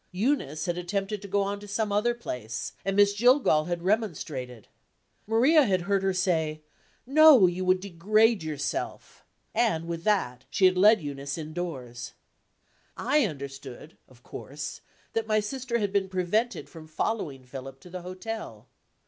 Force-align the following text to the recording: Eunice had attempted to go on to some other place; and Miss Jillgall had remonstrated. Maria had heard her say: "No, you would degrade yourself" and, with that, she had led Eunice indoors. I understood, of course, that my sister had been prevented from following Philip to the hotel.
Eunice 0.11 0.65
had 0.65 0.79
attempted 0.79 1.21
to 1.21 1.27
go 1.27 1.43
on 1.43 1.59
to 1.59 1.67
some 1.67 1.91
other 1.91 2.15
place; 2.15 2.73
and 2.83 2.95
Miss 2.95 3.13
Jillgall 3.13 3.65
had 3.67 3.83
remonstrated. 3.83 4.67
Maria 5.27 5.63
had 5.65 5.81
heard 5.81 6.01
her 6.01 6.11
say: 6.11 6.61
"No, 7.05 7.45
you 7.45 7.63
would 7.65 7.79
degrade 7.79 8.41
yourself" 8.41 9.23
and, 9.53 9.87
with 9.87 10.03
that, 10.03 10.45
she 10.49 10.65
had 10.65 10.75
led 10.75 11.01
Eunice 11.01 11.37
indoors. 11.37 12.13
I 12.97 13.25
understood, 13.27 13.95
of 14.09 14.23
course, 14.23 14.81
that 15.13 15.27
my 15.27 15.39
sister 15.39 15.77
had 15.77 15.93
been 15.93 16.09
prevented 16.09 16.67
from 16.67 16.87
following 16.87 17.43
Philip 17.43 17.79
to 17.81 17.91
the 17.91 18.01
hotel. 18.01 18.65